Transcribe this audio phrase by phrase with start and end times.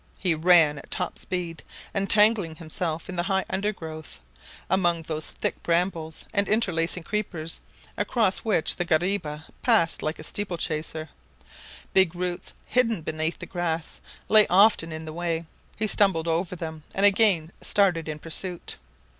[0.17, 1.61] He ran at top speed,
[1.93, 4.19] entangling himself in the high undergrowth,
[4.67, 7.59] among those thick brambles and interlacing creepers,
[7.99, 11.09] across which the guariba passed like a steeplechaser.
[11.93, 15.45] Big roots hidden beneath the grass lay often in the way.
[15.77, 18.77] He stumbled over them and again started in pursuit.